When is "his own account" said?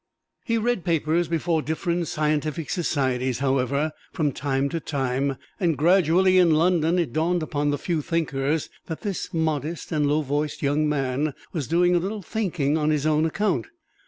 12.89-13.67